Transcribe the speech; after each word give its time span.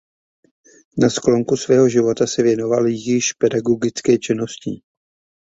Na 0.97 1.09
sklonku 1.09 1.57
svého 1.57 1.89
života 1.89 2.27
se 2.27 2.43
věnoval 2.43 2.87
již 2.87 3.05
jen 3.07 3.21
pedagogické 3.39 4.17
činnosti. 4.17 4.81